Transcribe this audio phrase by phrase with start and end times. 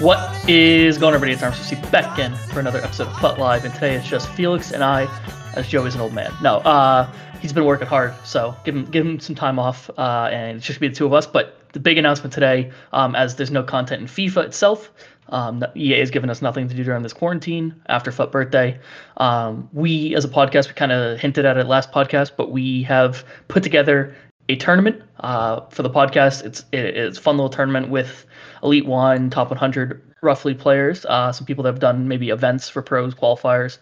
[0.00, 1.34] What is going on, everybody?
[1.34, 4.30] It's Arms see back again for another episode of FUT Live, and today it's just
[4.30, 5.06] Felix and I,
[5.54, 6.32] as Joe is an old man.
[6.40, 10.30] No, uh, he's been working hard, so give him give him some time off, uh,
[10.32, 11.26] and it's just gonna be the two of us.
[11.26, 14.90] But the big announcement today, um, as there's no content in FIFA itself,
[15.28, 18.80] um, EA has given us nothing to do during this quarantine after FUT birthday.
[19.18, 22.84] Um, we, as a podcast, we kind of hinted at it last podcast, but we
[22.84, 24.16] have put together
[24.50, 26.44] a tournament uh, for the podcast.
[26.44, 28.26] It's it, it's a fun little tournament with
[28.62, 31.06] Elite One, Top 100 roughly players.
[31.06, 33.78] Uh, some people that have done maybe events for pros qualifiers.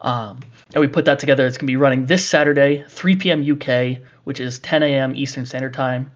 [0.00, 0.40] Um,
[0.74, 1.46] and we put that together.
[1.46, 3.52] It's going to be running this Saturday, 3 p.m.
[3.52, 5.14] UK, which is 10 a.m.
[5.14, 6.10] Eastern Standard Time.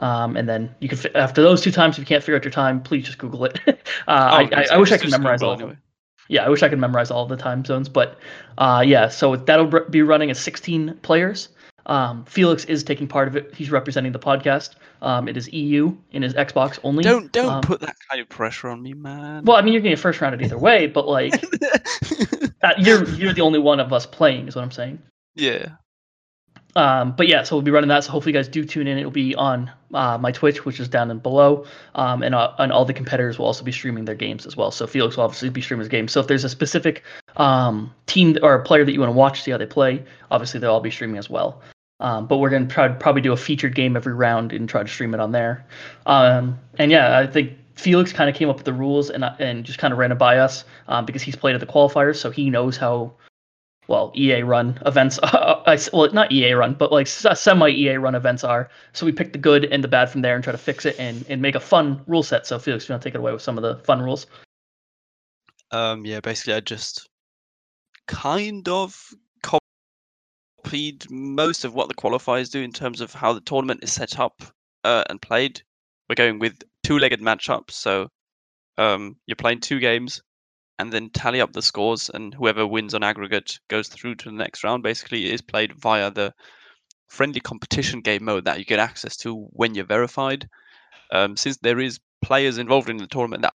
[0.00, 2.52] Um, and then you can, after those two times, if you can't figure out your
[2.52, 3.60] time, please just Google it.
[3.66, 3.72] uh,
[4.08, 5.78] oh, I, I, I, wish I could memorize all of them.
[6.28, 8.18] Yeah, I wish I could memorize all the time zones, but
[8.58, 11.48] uh, yeah, so that'll be running at 16 players.
[11.88, 13.54] Um, Felix is taking part of it.
[13.54, 14.74] He's representing the podcast.
[15.00, 17.02] Um, it is EU in his Xbox only.
[17.02, 19.44] Don't don't um, put that kind of pressure on me, man.
[19.44, 21.32] Well, I mean, you're getting a first round either way, but like,
[22.62, 25.00] uh, you're you're the only one of us playing, is what I'm saying.
[25.34, 25.68] Yeah.
[26.76, 28.04] Um, but yeah, so we'll be running that.
[28.04, 28.98] So hopefully you guys do tune in.
[28.98, 32.70] It'll be on uh, my Twitch, which is down and below, um, and uh, and
[32.70, 34.70] all the competitors will also be streaming their games as well.
[34.70, 36.12] So Felix will obviously be streaming his games.
[36.12, 37.02] So if there's a specific
[37.36, 40.60] um, team or a player that you want to watch, see how they play, obviously
[40.60, 41.62] they'll all be streaming as well.
[42.00, 44.88] Um, but we're going to probably do a featured game every round and try to
[44.88, 45.66] stream it on there.
[46.06, 49.64] Um, and yeah, I think Felix kind of came up with the rules and and
[49.64, 52.30] just kind of ran it by us um, because he's played at the qualifiers, so
[52.30, 53.12] he knows how
[53.88, 55.18] well EA run events.
[55.92, 58.68] well, not EA run, but like semi EA run events are.
[58.92, 60.96] So we picked the good and the bad from there and try to fix it
[60.98, 62.46] and and make a fun rule set.
[62.46, 64.26] So Felix, you want to take it away with some of the fun rules?
[65.70, 67.08] Um, yeah, basically I just
[68.06, 69.14] kind of
[70.68, 74.20] copied most of what the qualifiers do in terms of how the tournament is set
[74.20, 74.42] up
[74.84, 75.62] uh, and played.
[76.08, 78.08] We're going with two-legged matchups, so
[78.76, 80.20] um, you're playing two games
[80.78, 84.36] and then tally up the scores, and whoever wins on aggregate goes through to the
[84.36, 84.82] next round.
[84.82, 86.34] Basically, it is played via the
[87.08, 90.46] friendly competition game mode that you get access to when you're verified.
[91.10, 93.54] Um, since there is players involved in the tournament that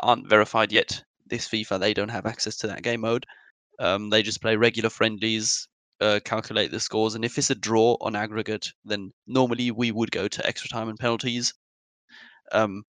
[0.00, 3.24] aren't verified yet, this FIFA they don't have access to that game mode.
[3.78, 5.66] Um, they just play regular friendlies,
[6.02, 10.10] uh, calculate the scores, and if it's a draw on aggregate, then normally we would
[10.10, 11.54] go to extra time and penalties.
[12.50, 12.82] Um,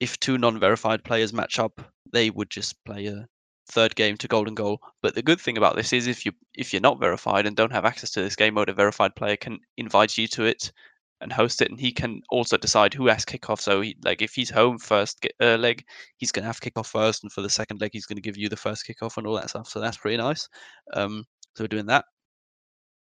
[0.00, 1.80] if two non-verified players match up,
[2.12, 3.26] they would just play a
[3.70, 4.80] third game to golden goal.
[5.02, 7.72] But the good thing about this is if you if you're not verified and don't
[7.72, 10.72] have access to this game mode, a verified player can invite you to it
[11.20, 13.60] and host it, and he can also decide who has kickoff.
[13.60, 15.84] So, he, like if he's home first uh, leg,
[16.16, 18.36] he's going to have kickoff first, and for the second leg, he's going to give
[18.36, 19.68] you the first kickoff and all that stuff.
[19.68, 20.48] So that's pretty nice.
[20.92, 21.24] Um,
[21.56, 22.04] so we're doing that.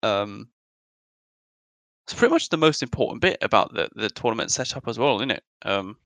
[0.03, 0.49] Um,
[2.07, 5.33] it's pretty much the most important bit about the the tournament setup as well, isn't
[5.33, 5.45] it?
[5.62, 5.97] Um,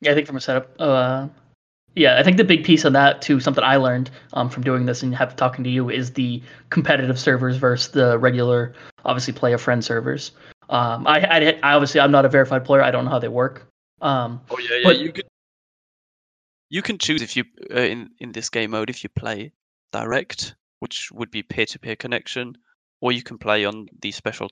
[0.00, 1.28] yeah, I think from a setup, uh,
[1.94, 4.86] yeah, I think the big piece on that too, something I learned um, from doing
[4.86, 8.74] this and have talking to you is the competitive servers versus the regular,
[9.04, 10.32] obviously play a friend servers.
[10.68, 12.82] Um, I, I, I, obviously I'm not a verified player.
[12.82, 13.66] I don't know how they work.
[14.00, 14.84] Um, oh yeah, yeah.
[14.84, 15.24] But, you can
[16.70, 19.52] you can choose if you uh, in in this game mode if you play
[19.92, 22.56] direct, which would be peer to peer connection,
[23.00, 24.48] or you can play on the special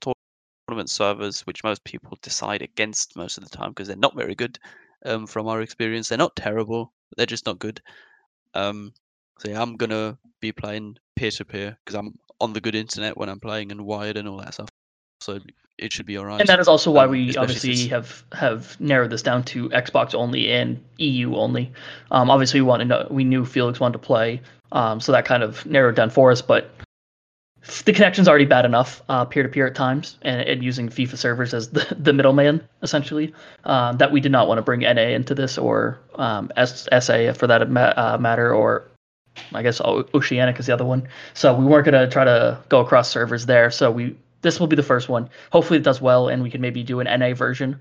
[0.69, 4.35] tournament servers, which most people decide against most of the time because they're not very
[4.35, 4.59] good
[5.05, 6.09] um, from our experience.
[6.09, 7.81] They're not terrible, they're just not good.
[8.55, 8.93] Um,
[9.39, 13.17] so yeah, I'm gonna be playing peer to peer because I'm on the good internet
[13.17, 14.69] when I'm playing and wired and all that stuff.
[15.21, 15.41] So
[15.79, 16.41] it should be alright.
[16.41, 20.15] And that is also why um, we obviously have have narrowed this down to Xbox
[20.15, 21.73] only and EU only.
[22.11, 24.41] Um, obviously, we wanted to we knew Felix wanted to play,
[24.73, 26.41] um, so that kind of narrowed down for us.
[26.41, 26.71] But
[27.85, 31.53] the connection's already bad enough peer to peer at times, and, and, using FIFA servers
[31.53, 33.35] as the, the middleman essentially.
[33.65, 37.33] Um, that we did not want to bring NA into this or um, S- SA
[37.35, 38.89] for that ma- uh, matter, or
[39.53, 41.09] I guess Oceanic is the other one.
[41.35, 43.71] So we weren't gonna try to go across servers there.
[43.71, 45.29] So we this will be the first one.
[45.51, 47.81] Hopefully it does well, and we can maybe do an NA version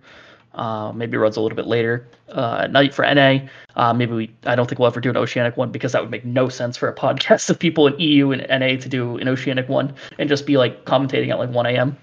[0.55, 3.39] uh, maybe runs a little bit later uh, at night for NA.
[3.75, 4.35] Uh, maybe we.
[4.45, 6.77] I don't think we'll ever do an Oceanic one because that would make no sense
[6.77, 10.29] for a podcast of people in EU and NA to do an Oceanic one and
[10.29, 11.97] just be like commentating at like 1 a.m.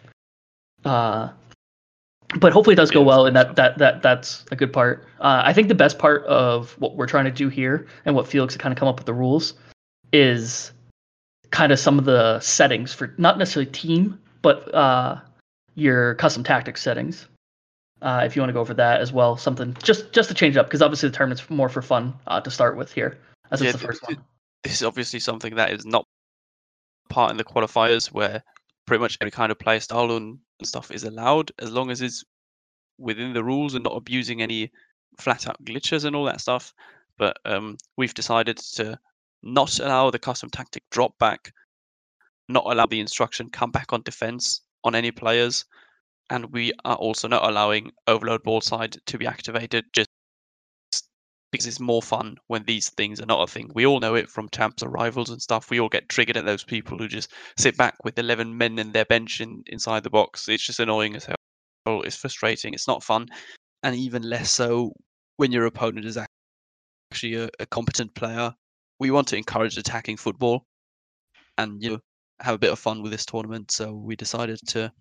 [0.84, 1.30] Uh,
[2.36, 5.06] but hopefully it does go well, and that that that that's a good part.
[5.20, 8.26] Uh, I think the best part of what we're trying to do here and what
[8.26, 9.54] Felix had kind of come up with the rules
[10.12, 10.72] is
[11.50, 15.20] kind of some of the settings for not necessarily team, but uh,
[15.74, 17.26] your custom tactics settings
[18.02, 20.56] uh, if you want to go over that as well, something just just to change
[20.56, 23.16] it up because obviously the tournament's more for fun uh, to start with here,
[23.52, 24.18] as yeah, it's the first one.
[24.64, 26.04] This is obviously something that is not
[27.08, 28.42] part in the qualifiers, where
[28.86, 32.24] pretty much every kind of play style and stuff is allowed as long as it's
[32.98, 34.70] within the rules and not abusing any
[35.18, 36.74] flat out glitches and all that stuff.
[37.18, 38.98] But um, we've decided to
[39.44, 41.52] not allow the custom tactic drop back,
[42.48, 45.64] not allow the instruction come back on defense on any players,
[46.30, 50.08] and we are also not allowing overload ball side to be activated just
[51.50, 53.70] because it's more fun when these things are not a thing.
[53.74, 55.68] We all know it from champs or rivals and stuff.
[55.68, 58.92] We all get triggered at those people who just sit back with 11 men in
[58.92, 60.48] their bench in, inside the box.
[60.48, 62.00] It's just annoying as hell.
[62.02, 62.72] It's frustrating.
[62.72, 63.28] It's not fun.
[63.82, 64.92] And even less so
[65.36, 66.16] when your opponent is
[67.12, 68.54] actually a, a competent player.
[68.98, 70.64] We want to encourage attacking football
[71.58, 71.98] and you know,
[72.42, 73.70] have a bit of fun with this tournament.
[73.70, 74.92] So we decided to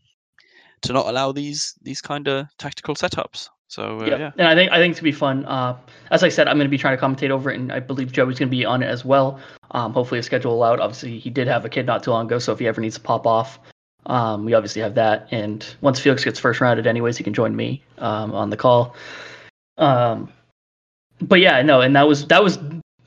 [0.83, 3.49] to not allow these these kind of tactical setups.
[3.67, 4.17] So uh, yeah.
[4.17, 4.31] yeah.
[4.37, 5.45] and I think I think it's gonna be fun.
[5.45, 5.77] Uh,
[6.11, 8.39] as I said, I'm gonna be trying to commentate over it, and I believe Joey's
[8.39, 9.39] gonna be on it as well.
[9.71, 10.79] Um, hopefully, a schedule allowed.
[10.79, 12.95] Obviously, he did have a kid not too long ago, so if he ever needs
[12.95, 13.59] to pop off,
[14.07, 15.27] um, we obviously have that.
[15.31, 18.95] And once Felix gets first rounded, anyways, he can join me um, on the call.
[19.77, 20.29] Um,
[21.21, 22.57] but yeah, no, and that was that was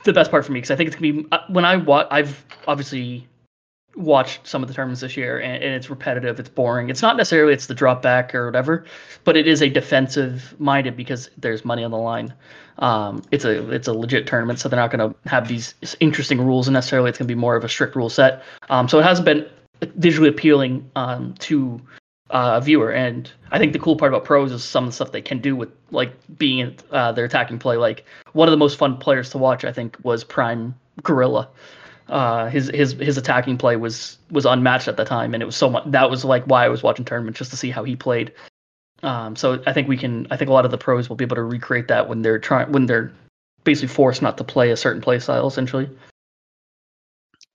[0.04, 2.06] the best part for me because I think it's gonna be uh, when I watch.
[2.10, 3.26] I've obviously
[3.96, 6.90] watched some of the tournaments this year and, and, it's repetitive it's boring.
[6.90, 8.84] It's not necessarily it's the drop back or whatever
[9.24, 12.34] but it is a defensive minded because there's money on the line.
[12.78, 16.40] Um, it's a it's a legit tournament so they're not going to have these interesting
[16.40, 17.08] rules and necessarily.
[17.08, 18.42] It's going to be more of a strict rule set.
[18.68, 19.46] Um, so it hasn't been
[19.96, 21.80] visually appealing um, to
[22.30, 22.90] uh, a viewer.
[22.90, 25.38] And i think the cool part about pros is some of the stuff they can
[25.38, 27.76] do with like being uh, their attacking play.
[27.76, 31.48] Like one of the most fun players to watch i think was prime gorilla
[32.08, 35.56] uh, his his his attacking play was was unmatched at the time, and it was
[35.56, 35.84] so much.
[35.86, 38.32] That was like why I was watching tournaments just to see how he played.
[39.02, 40.26] Um, so I think we can.
[40.30, 42.38] I think a lot of the pros will be able to recreate that when they're
[42.38, 43.12] trying when they're
[43.64, 45.46] basically forced not to play a certain play style.
[45.46, 45.88] Essentially,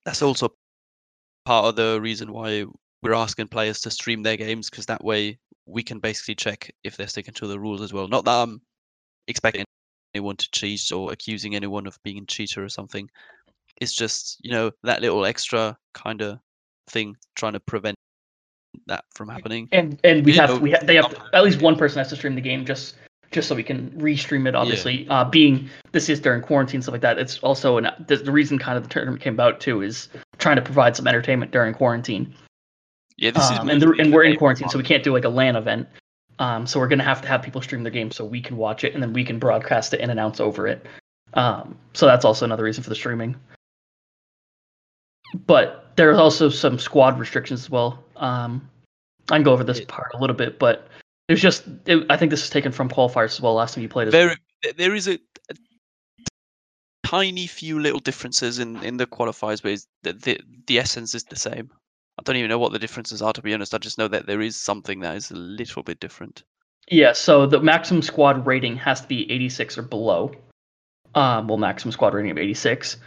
[0.05, 0.53] that's also
[1.45, 2.65] part of the reason why
[3.01, 6.97] we're asking players to stream their games because that way we can basically check if
[6.97, 8.07] they're sticking to the rules as well.
[8.07, 8.61] Not that I'm
[9.27, 9.65] expecting
[10.13, 13.09] anyone to cheat or accusing anyone of being a cheater or something,
[13.79, 16.39] it's just you know that little extra kind of
[16.89, 17.95] thing trying to prevent
[18.87, 19.69] that from happening.
[19.71, 22.09] And and we you have know, we have, they have at least one person has
[22.09, 22.95] to stream the game just
[23.31, 24.55] just so we can restream it.
[24.55, 25.21] Obviously, yeah.
[25.21, 27.17] uh, being this is during quarantine stuff like that.
[27.17, 30.55] It's also an the, the reason kind of the tournament came about too is trying
[30.55, 32.33] to provide some entertainment during quarantine.
[33.17, 35.25] Yeah, this um, is and, the, and we're in quarantine, so we can't do like
[35.25, 35.87] a LAN event.
[36.39, 38.85] Um, so we're gonna have to have people stream their game so we can watch
[38.85, 40.85] it and then we can broadcast it and announce over it.
[41.33, 43.35] Um, so that's also another reason for the streaming
[45.33, 48.03] but there's also some squad restrictions as well.
[48.15, 48.69] Um,
[49.29, 50.87] I can go over this part a little bit, but
[51.27, 53.53] there's just it, I think this is taken from qualifiers as well.
[53.53, 54.35] Last time you played, as there
[54.77, 55.55] there is a, a,
[57.05, 61.35] tiny few little differences in in the qualifiers, but the, the the essence is the
[61.35, 61.69] same.
[62.17, 63.73] I don't even know what the differences are to be honest.
[63.73, 66.43] I just know that there is something that is a little bit different.
[66.89, 70.31] Yeah, so the maximum squad rating has to be 86 or below.
[71.13, 72.97] Um, well, maximum squad rating of 86.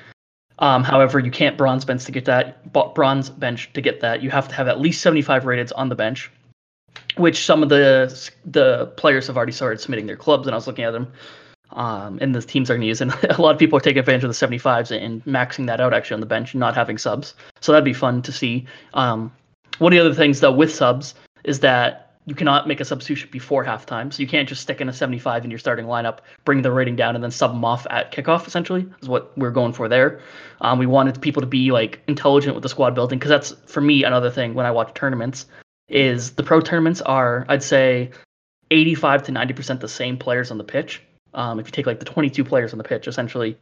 [0.59, 2.73] Um, however, you can't bronze bench to get that.
[2.95, 5.95] Bronze bench to get that, you have to have at least 75 rated on the
[5.95, 6.31] bench,
[7.17, 10.67] which some of the the players have already started submitting their clubs, and I was
[10.67, 11.13] looking at them.
[11.73, 14.01] Um, and the teams are going to use, and a lot of people are taking
[14.01, 16.99] advantage of the 75s and maxing that out actually on the bench and not having
[16.99, 17.35] subs.
[17.61, 18.67] So that'd be fun to see.
[18.93, 19.33] Um,
[19.79, 23.29] one of the other things though with subs is that you cannot make a substitution
[23.33, 24.13] before halftime.
[24.13, 26.95] So you can't just stick in a 75 in your starting lineup, bring the rating
[26.95, 28.47] down, and then sub them off at kickoff.
[28.47, 30.21] Essentially, is what we're going for there.
[30.61, 33.81] Um, we wanted people to be like intelligent with the squad building because that's for
[33.81, 35.47] me another thing when I watch tournaments
[35.89, 38.11] is the pro tournaments are I'd say
[38.71, 41.03] 85 to 90 percent the same players on the pitch.
[41.35, 43.57] Um, if you take like the 22 players on the pitch, essentially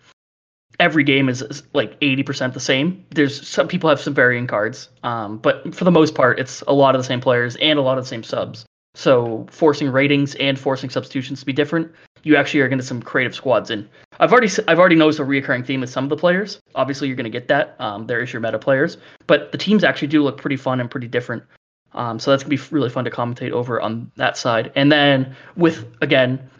[0.79, 3.05] every game is, like 80% the same.
[3.11, 6.73] There's some people have some varying cards, um, but for the most part, it's a
[6.73, 8.65] lot of the same players and a lot of the same subs.
[8.95, 13.01] So forcing ratings and forcing substitutions to be different, you actually are going to some
[13.01, 13.71] creative squads.
[13.71, 16.59] And I've already I've already noticed a reoccurring theme with some of the players.
[16.75, 17.77] Obviously, you're going to get that.
[17.79, 20.91] Um, there is your meta players, but the teams actually do look pretty fun and
[20.91, 21.45] pretty different.
[21.93, 24.73] Um, so that's gonna be really fun to commentate over on that side.
[24.77, 26.51] And then with again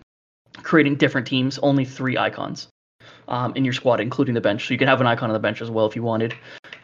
[0.63, 2.69] creating different teams, only three icons
[3.31, 4.67] um, in your squad, including the bench.
[4.67, 6.35] So you can have an icon on the bench as well if you wanted,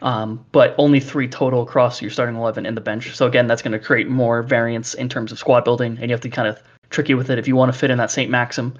[0.01, 3.15] um, but only three total across your starting 11 in the bench.
[3.15, 6.11] So again, that's going to create more variance in terms of squad building, and you
[6.11, 8.31] have to kind of tricky with it if you want to fit in that Saint
[8.31, 8.73] Maxim.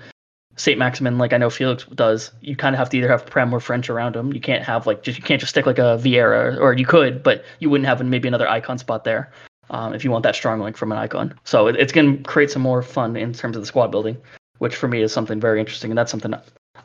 [0.56, 3.54] Saint Maximin, like I know Felix does, you kind of have to either have Prem
[3.54, 4.34] or French around him.
[4.34, 7.22] You can't have like just you can't just stick like a Vieira, or you could,
[7.22, 9.32] but you wouldn't have maybe another icon spot there
[9.70, 11.38] um, if you want that strong link from an icon.
[11.44, 14.18] So it, it's going to create some more fun in terms of the squad building,
[14.58, 16.34] which for me is something very interesting, and that's something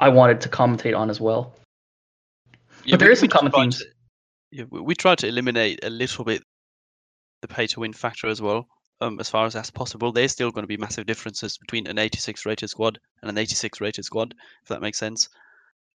[0.01, 1.55] I wanted to commentate on as well.
[2.85, 3.79] Yeah, but there is some common themes.
[3.79, 3.85] To,
[4.51, 6.43] yeah, we tried to eliminate a little bit
[7.41, 8.67] the pay to win factor as well.
[9.03, 10.13] um, as far as that's possible.
[10.13, 13.81] There's still going to be massive differences between an 86 rated squad and an 86
[13.81, 15.29] rated squad, if that makes sense.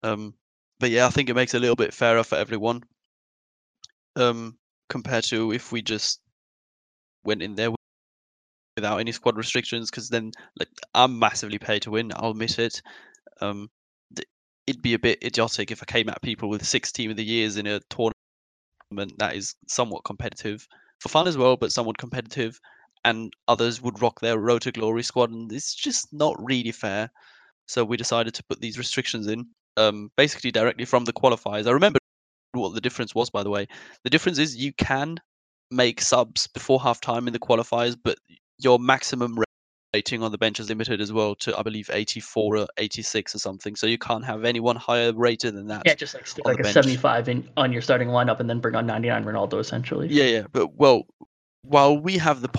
[0.02, 0.34] Um,
[0.80, 2.82] but yeah, I think it makes it a little bit fairer for everyone.
[4.16, 6.20] Um, compared to if we just
[7.24, 7.70] went in there
[8.76, 12.12] without any squad restrictions, because then like I'm massively pay to win.
[12.14, 12.82] I'll admit it.
[13.40, 13.70] Um,
[14.66, 17.24] it'd be a bit idiotic if I came at people with six team of the
[17.24, 20.66] years in a tournament that is somewhat competitive
[21.00, 22.58] for fun as well, but somewhat competitive,
[23.04, 27.10] and others would rock their Road to Glory squad, and it's just not really fair.
[27.68, 29.46] So we decided to put these restrictions in,
[29.76, 31.66] um, basically directly from the qualifiers.
[31.66, 31.98] I remember
[32.52, 33.66] what the difference was, by the way.
[34.04, 35.18] The difference is you can
[35.70, 38.18] make subs before half time in the qualifiers, but
[38.58, 39.36] your maximum
[39.96, 43.38] rating on the bench is limited as well to I believe 84 or 86 or
[43.38, 43.74] something.
[43.76, 45.82] So you can't have anyone higher rated than that.
[45.86, 46.74] Yeah, just like stick like a bench.
[46.74, 50.08] 75 in on your starting lineup and then bring on 99 Ronaldo essentially.
[50.08, 51.06] Yeah, yeah, but well,
[51.62, 52.50] while we have the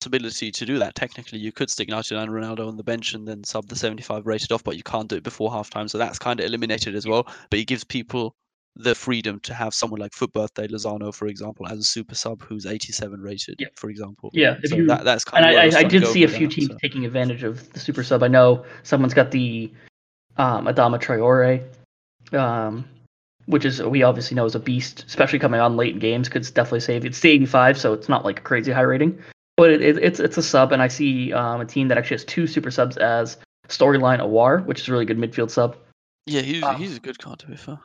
[0.00, 3.44] possibility to do that, technically you could stick 99 Ronaldo on the bench and then
[3.44, 5.90] sub the 75 rated off, but you can't do it before halftime.
[5.90, 7.26] So that's kind of eliminated as well.
[7.50, 8.34] But it gives people
[8.76, 12.42] the freedom to have someone like Foot Birthday Lozano, for example, as a super sub
[12.42, 13.68] who's 87 rated, yeah.
[13.76, 14.30] for example.
[14.32, 15.74] Yeah, so you, that, that's kind and of.
[15.74, 16.78] I, I, I did see a few that, teams so.
[16.80, 18.22] taking advantage of the super sub.
[18.22, 19.72] I know someone's got the
[20.36, 21.62] um, Adama Traore,
[22.36, 22.84] um,
[23.46, 26.28] which is we obviously know is a beast, especially coming on late in games.
[26.28, 27.04] Could definitely save.
[27.04, 29.16] It's the 85, so it's not like a crazy high rating,
[29.56, 30.72] but it, it, it's it's a sub.
[30.72, 33.36] And I see um, a team that actually has two super subs as
[33.68, 35.76] Storyline Aouar, which is a really good midfield sub.
[36.26, 37.78] Yeah, he's um, he's a good card to be fair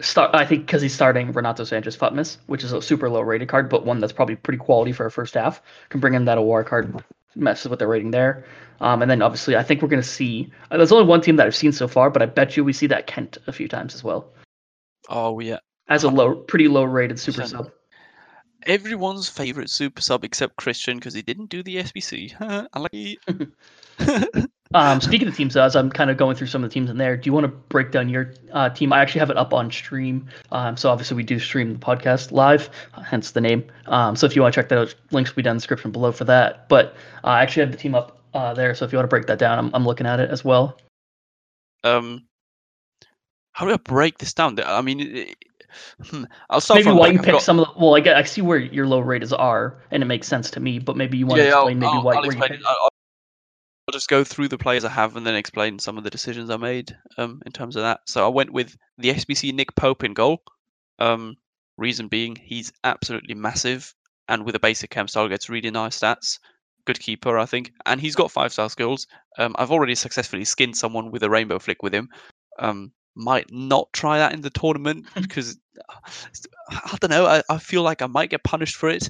[0.00, 0.34] start.
[0.34, 3.68] I think because he's starting Renato Sanches Futmas, which is a super low rated card,
[3.68, 5.62] but one that's probably pretty quality for a first half.
[5.88, 7.02] Can bring in that Aouar card,
[7.34, 8.44] messes with the rating there.
[8.80, 10.52] Um, and then obviously, I think we're going to see.
[10.70, 12.72] Uh, there's only one team that I've seen so far, but I bet you we
[12.72, 14.32] see that Kent a few times as well.
[15.08, 17.70] Oh yeah, as a low, pretty low rated super sub.
[18.66, 22.34] Everyone's favorite super sub except Christian because he didn't do the SBC.
[22.72, 24.46] I like it.
[24.74, 26.96] Um, speaking of teams, as I'm kind of going through some of the teams in
[26.96, 28.92] there, do you want to break down your uh, team?
[28.92, 30.26] I actually have it up on stream.
[30.50, 32.68] Um, so obviously we do stream the podcast live,
[33.04, 33.64] hence the name.
[33.86, 35.60] Um, so if you want to check that out, links will be down in the
[35.60, 36.68] description below for that.
[36.68, 38.74] But uh, I actually have the team up uh, there.
[38.74, 40.76] So if you want to break that down, I'm, I'm looking at it as well.
[41.84, 42.26] Um,
[43.52, 44.58] how do I break this down?
[44.64, 45.32] I mean,
[46.02, 46.84] hmm, I'll start.
[46.84, 47.42] Maybe why you pick got...
[47.42, 47.80] some of the.
[47.80, 50.60] Well, I get I see where your low raters are, and it makes sense to
[50.60, 50.78] me.
[50.78, 52.14] But maybe you want yeah, to explain I'll, maybe I'll, why.
[52.14, 52.60] I'll explain
[53.88, 56.50] I'll just go through the players I have and then explain some of the decisions
[56.50, 58.00] I made um, in terms of that.
[58.06, 60.42] So I went with the SBC Nick Pope in goal.
[60.98, 61.36] Um,
[61.76, 63.94] reason being, he's absolutely massive
[64.28, 66.38] and with a basic chem style gets really nice stats.
[66.84, 69.06] Good keeper, I think, and he's got five star skills.
[69.38, 72.08] Um, I've already successfully skinned someone with a rainbow flick with him.
[72.58, 75.58] Um, might not try that in the tournament because
[76.70, 77.26] I don't know.
[77.26, 79.08] I, I feel like I might get punished for it.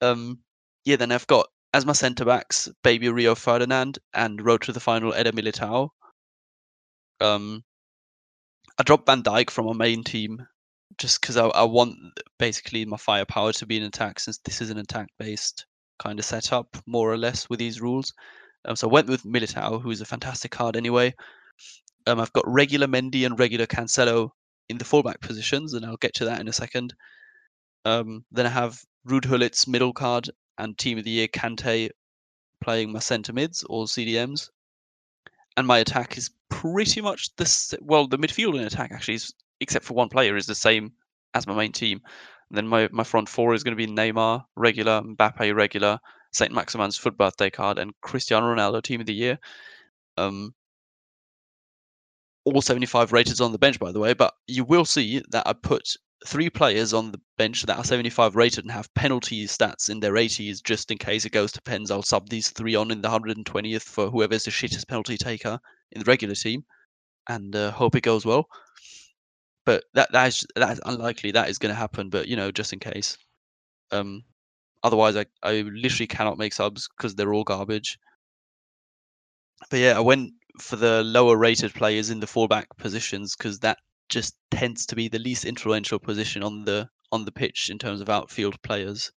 [0.00, 0.40] Um,
[0.84, 4.80] yeah, then I've got as my centre backs, baby Rio Ferdinand and road to the
[4.80, 5.88] final Eder Militao.
[7.20, 7.62] Um,
[8.78, 10.44] I dropped Van Dijk from my main team
[10.98, 11.94] just because I, I, want
[12.38, 15.66] basically my firepower to be an attack since this is an attack based
[15.98, 18.12] kind of setup more or less with these rules.
[18.64, 21.14] Um, so I went with Militao, who is a fantastic card anyway.
[22.06, 24.30] Um, I've got regular Mendy and regular Cancelo
[24.68, 26.94] in the fullback positions, and I'll get to that in a second.
[27.84, 31.90] Um, then I have Ruud Gullit's middle card and Team of the Year Kante
[32.62, 34.48] playing my centre mids or CDMs.
[35.56, 39.84] And my attack is pretty much the well, the midfield and attack actually, is, except
[39.84, 40.92] for one player, is the same
[41.34, 42.00] as my main team.
[42.50, 45.98] And then my, my front four is going to be Neymar, regular, Mbappe, regular,
[46.32, 49.38] Saint Maximin's foot birthday card, and Cristiano Ronaldo, Team of the Year.
[50.16, 50.54] Um,
[52.44, 55.52] all 75 rated on the bench, by the way, but you will see that I
[55.52, 55.96] put
[56.26, 60.14] three players on the bench that are 75 rated and have penalty stats in their
[60.14, 61.90] 80s just in case it goes to pens.
[61.90, 65.58] I'll sub these three on in the 120th for whoever's the shittest penalty taker
[65.92, 66.64] in the regular team
[67.28, 68.46] and uh, hope it goes well.
[69.64, 72.10] But that that is that is unlikely that is going to happen.
[72.10, 73.16] But you know, just in case.
[73.92, 74.24] Um,
[74.82, 77.96] otherwise, I I literally cannot make subs because they're all garbage.
[79.70, 83.78] But yeah, I went for the lower rated players in the fullback positions because that
[84.08, 88.00] just tends to be the least influential position on the on the pitch in terms
[88.00, 89.12] of outfield players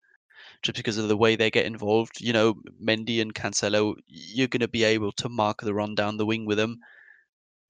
[0.61, 2.19] just because of the way they get involved.
[2.19, 6.17] You know, Mendy and Cancelo, you're going to be able to mark the run down
[6.17, 6.79] the wing with them.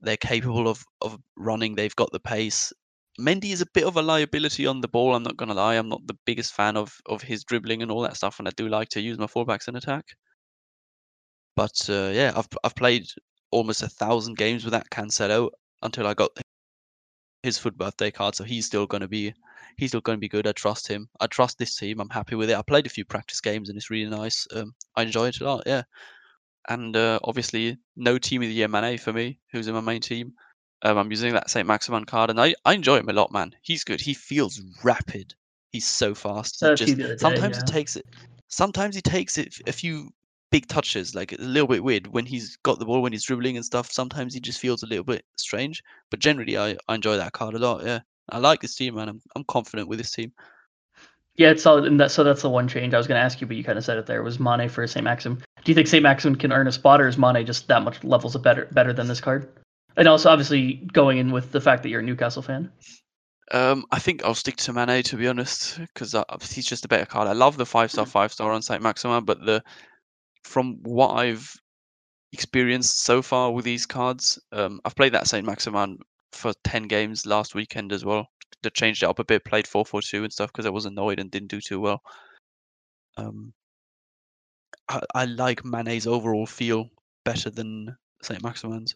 [0.02, 2.74] They're capable of, of running, they've got the pace.
[3.20, 5.76] Mendy is a bit of a liability on the ball, I'm not going to lie.
[5.76, 8.52] I'm not the biggest fan of, of his dribbling and all that stuff, and I
[8.56, 10.06] do like to use my fullbacks in attack.
[11.56, 13.08] But uh, yeah, I've, I've played
[13.56, 15.50] almost a thousand games with that Cancelo
[15.82, 16.38] until I got
[17.42, 19.34] his FUT birthday card, so he's still going to be
[19.78, 20.46] he's still going to be good.
[20.46, 21.08] I trust him.
[21.22, 22.02] I trust this team.
[22.02, 22.58] I'm happy with it.
[22.58, 24.46] I played a few practice games and it's really nice.
[24.54, 25.64] Um, I enjoy it a lot.
[25.66, 25.84] Yeah,
[26.68, 30.02] and uh, obviously no team of the year Mane for me, who's in my main
[30.02, 30.34] team.
[30.82, 33.56] Um, I'm using that Saint Maximin card, and I, I enjoy him a lot, man.
[33.62, 34.02] He's good.
[34.02, 35.34] He feels rapid.
[35.72, 36.60] He's so fast.
[36.60, 37.64] Just, day, sometimes yeah.
[37.64, 38.06] it takes it.
[38.50, 40.12] Sometimes he takes it a few
[40.56, 43.58] big touches, like a little bit weird when he's got the ball when he's dribbling
[43.58, 43.92] and stuff.
[43.92, 47.56] Sometimes he just feels a little bit strange, but generally I, I enjoy that card
[47.56, 47.84] a lot.
[47.84, 49.10] Yeah, I like this team, man.
[49.10, 50.32] I'm I'm confident with this team.
[51.36, 51.84] Yeah, it's solid.
[51.84, 53.66] And that, so that's the one change I was going to ask you, but you
[53.66, 54.24] kind of said it there.
[54.24, 55.04] Was Mane for St.
[55.04, 55.36] Maxim?
[55.36, 56.02] Do you think St.
[56.02, 59.10] Maxim can earn a spot, or is Mane just that much levels better better than
[59.10, 59.50] this card?
[59.98, 62.72] And also, obviously, going in with the fact that you're a Newcastle fan.
[63.52, 66.16] Um, I think I'll stick to Mane to be honest, because
[66.50, 67.28] he's just a better card.
[67.28, 69.62] I love the five star, five star on Saint Maxima, but the
[70.46, 71.54] from what I've
[72.32, 75.98] experienced so far with these cards, um, I've played that Saint Maximin
[76.32, 78.28] for ten games last weekend as well.
[78.62, 80.86] They changed it up a bit, played four four two and stuff because I was
[80.86, 82.02] annoyed and didn't do too well.
[83.18, 83.54] Um,
[84.88, 86.90] I, I like Mane's overall feel
[87.24, 88.94] better than Saint Maximin's.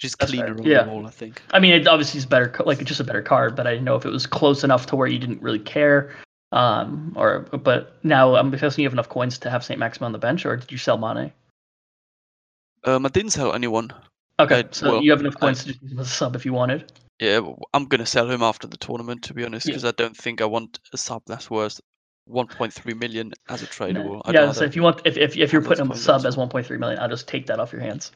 [0.00, 1.06] Just cleaner overall, yeah.
[1.06, 1.42] I think.
[1.52, 3.96] I mean, it obviously is better, like just a better card, but I didn't know
[3.96, 6.16] if it was close enough to where you didn't really care.
[6.54, 10.12] Um, or but now I'm guessing you have enough coins to have Saint Maximin on
[10.12, 11.32] the bench, or did you sell Mane?
[12.84, 13.92] Um, I didn't sell anyone.
[14.38, 16.52] Okay, I, so well, you have enough coins I, to just a sub if you
[16.52, 16.92] wanted.
[17.18, 17.40] Yeah,
[17.72, 19.88] I'm gonna sell him after the tournament, to be honest, because yeah.
[19.88, 21.80] I don't think I want a sub that's worth
[22.30, 24.24] 1.3 million as a tradable.
[24.24, 24.32] No.
[24.32, 26.78] Yeah, so if you want, if if, if you're putting him a sub as 1.3
[26.78, 28.12] million, I'll just take that off your hands.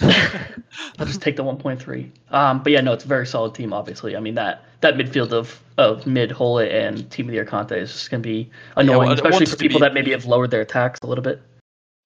[0.00, 2.10] I'll just take the 1.3.
[2.30, 3.72] Um, but yeah, no, it's a very solid team.
[3.72, 7.44] Obviously, I mean that that midfield of of mid Gullit and Team of the Year
[7.44, 10.10] Kante is just going to be annoying, yeah, well, especially for people be, that maybe
[10.10, 11.40] have lowered their attacks a little bit.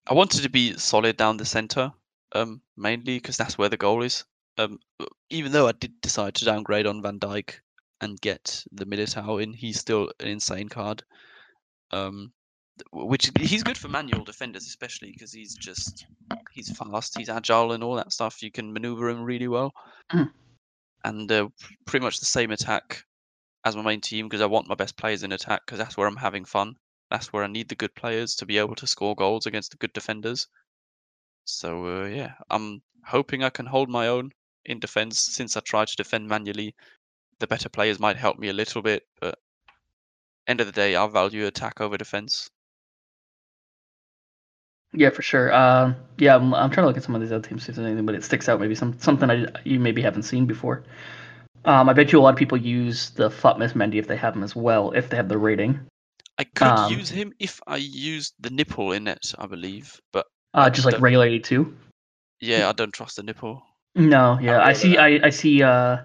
[0.07, 1.91] I wanted to be solid down the center,
[2.33, 4.23] um, mainly because that's where the goal is.
[4.57, 4.79] Um,
[5.29, 7.55] even though I did decide to downgrade on Van Dijk
[8.01, 11.03] and get the Militao in, he's still an insane card.
[11.91, 12.33] Um,
[12.91, 16.05] which he's good for manual defenders, especially because he's just
[16.51, 18.41] he's fast, he's agile, and all that stuff.
[18.41, 19.73] You can maneuver him really well,
[20.11, 20.29] mm.
[21.03, 21.49] and uh,
[21.85, 23.03] pretty much the same attack
[23.65, 26.07] as my main team because I want my best players in attack because that's where
[26.07, 26.75] I'm having fun.
[27.11, 29.77] That's where I need the good players to be able to score goals against the
[29.77, 30.47] good defenders.
[31.45, 34.31] So uh, yeah, I'm hoping I can hold my own
[34.65, 36.75] in defense since I try to defend manually.
[37.39, 39.39] The better players might help me a little bit, but
[40.47, 42.49] end of the day, I'll value attack over defense.
[44.93, 45.53] Yeah, for sure.
[45.53, 47.75] Uh, yeah, I'm, I'm, trying to look at some of these other teams, see if
[47.75, 48.59] there's anything, but it sticks out.
[48.59, 50.83] Maybe some something I, you maybe haven't seen before.
[51.65, 54.35] Um, I bet you a lot of people use the Futmas Mendy if they have
[54.35, 55.79] him as well, if they have the rating.
[56.37, 60.25] I could um, use him if I used the nipple in it, I believe, but
[60.53, 61.75] uh, just like regular 82.
[62.39, 63.61] Yeah, I don't trust the nipple.
[63.95, 64.97] No, yeah, I, I see.
[64.97, 65.61] I, I see.
[65.61, 65.97] Uh,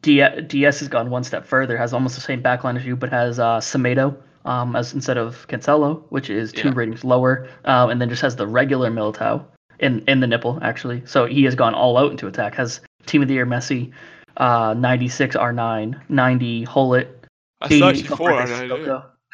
[0.00, 1.76] DS has gone one step further.
[1.76, 5.46] Has almost the same backline as you, but has uh, Semedo um, as instead of
[5.48, 6.74] Cancelo, which is two yeah.
[6.74, 9.44] ratings lower, uh, and then just has the regular Militao
[9.78, 11.02] in in the nipple actually.
[11.06, 12.54] So he has gone all out into attack.
[12.54, 13.92] Has Team of the Year Messi,
[14.36, 17.26] uh, 96 R9, 90 Gullit,
[17.64, 18.46] 84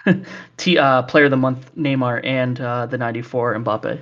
[0.57, 4.01] T uh, Player of the Month Neymar, and uh, the 94 Mbappe.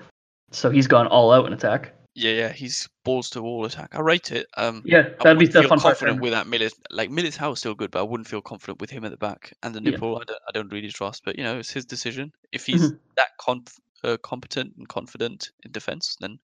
[0.50, 1.93] So he's gone all out in attack.
[2.16, 3.94] Yeah, yeah, he's balls to wall attack.
[3.94, 4.46] I rate it.
[4.56, 6.72] Um, yeah, that'd be the fun confident with that Milit.
[6.90, 9.52] Like Militao is still good, but I wouldn't feel confident with him at the back.
[9.64, 10.18] And the nipple, yeah.
[10.18, 11.24] I don't, I don't really trust.
[11.24, 12.32] But you know, it's his decision.
[12.52, 12.96] If he's mm-hmm.
[13.16, 16.38] that conf- uh, competent and confident in defense, then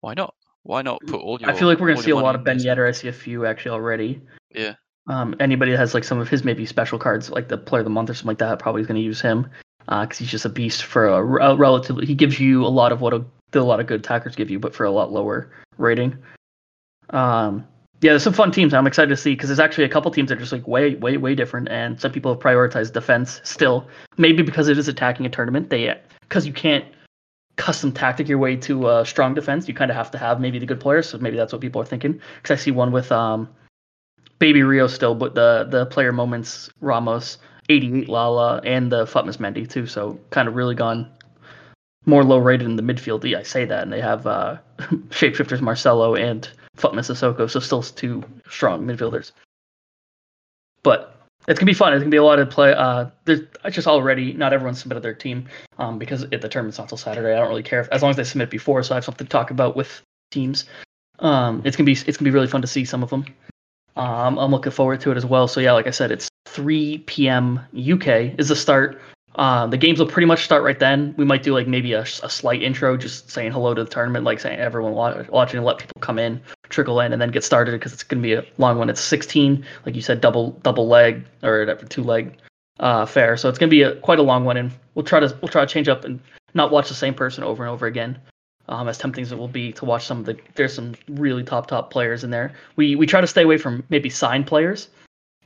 [0.00, 0.34] why not?
[0.62, 1.50] Why not put all your?
[1.50, 2.88] I feel like we're gonna see a lot of Ben Yedder.
[2.88, 4.22] I see a few actually already.
[4.54, 4.74] Yeah.
[5.08, 7.84] Um, anybody that has like some of his maybe special cards, like the Player of
[7.84, 9.48] the Month or something like that, probably is going to use him
[9.80, 12.06] because uh, he's just a beast for a, a relatively.
[12.06, 14.58] He gives you a lot of what a a lot of good attackers give you,
[14.58, 16.16] but for a lot lower rating.
[17.10, 17.66] Um,
[18.02, 18.74] yeah, there's some fun teams.
[18.74, 20.94] I'm excited to see because there's actually a couple teams that are just like way,
[20.96, 23.88] way, way different, and some people have prioritized defense still.
[24.18, 26.84] Maybe because it is attacking a tournament, they because you can't
[27.56, 29.66] custom tactic your way to a strong defense.
[29.66, 31.08] You kind of have to have maybe the good players.
[31.08, 32.20] So maybe that's what people are thinking.
[32.36, 33.48] Because I see one with um,
[34.38, 37.38] Baby Rio still, but the the player moments Ramos,
[37.70, 39.86] 88 Lala, and the Futmas Mendy too.
[39.86, 41.10] So kind of really gone
[42.06, 43.36] more low rated in the midfield.
[43.36, 48.22] I say that, and they have uh, shapeshifters Marcelo and Futmas Sissoko, so still two
[48.48, 49.32] strong midfielders.
[50.82, 51.16] But
[51.48, 51.92] it's gonna be fun.
[51.92, 52.72] It's gonna be a lot of play.
[52.72, 56.78] Uh, there's I just already not everyone submitted their team um, because it, the tournament's
[56.78, 57.34] not till Saturday.
[57.34, 59.26] I don't really care if, as long as they submit before, so I have something
[59.26, 60.64] to talk about with teams.
[61.18, 63.24] Um, it's gonna be it's gonna be really fun to see some of them.
[63.96, 65.48] Um, I'm looking forward to it as well.
[65.48, 67.60] So yeah, like I said, it's 3 p.m.
[67.76, 69.00] UK is the start.
[69.36, 71.14] Uh, the games will pretty much start right then.
[71.18, 74.24] We might do like maybe a, a slight intro, just saying hello to the tournament,
[74.24, 77.92] like saying everyone watching, let people come in, trickle in and then get started because
[77.92, 78.88] it's going to be a long one.
[78.88, 82.38] It's 16, like you said, double double leg or two leg
[82.80, 83.36] uh, fair.
[83.36, 85.50] So it's going to be a, quite a long one, and we'll try to we'll
[85.50, 86.18] try to change up and
[86.54, 88.18] not watch the same person over and over again.
[88.68, 91.44] Um, as tempting as it will be to watch some of the there's some really
[91.44, 92.54] top top players in there.
[92.76, 94.88] We we try to stay away from maybe signed players.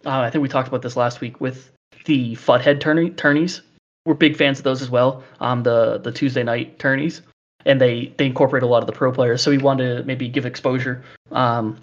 [0.06, 1.70] Uh, I think we talked about this last week with
[2.06, 3.60] the Futhead tourney, tourneys.
[4.06, 5.22] We're big fans of those as well.
[5.40, 7.22] Um, the the Tuesday night tourneys,
[7.66, 9.42] and they they incorporate a lot of the pro players.
[9.42, 11.04] So we wanted to maybe give exposure.
[11.32, 11.78] Um,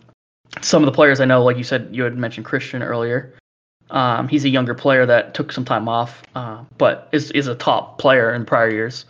[0.61, 3.33] some of the players I know, like you said, you had mentioned Christian earlier.
[3.89, 7.55] Um, he's a younger player that took some time off, uh, but is is a
[7.55, 9.05] top player in prior years.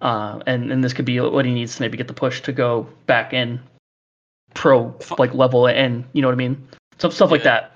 [0.00, 2.52] Uh, and and this could be what he needs to maybe get the push to
[2.52, 3.60] go back in
[4.54, 7.32] pro like level and you know what I mean, stuff stuff yeah.
[7.32, 7.71] like that.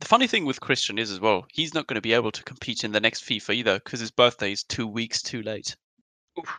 [0.00, 2.42] The funny thing with Christian is as well, he's not going to be able to
[2.42, 5.76] compete in the next FIFA either because his birthday is two weeks too late.
[6.38, 6.58] Oof.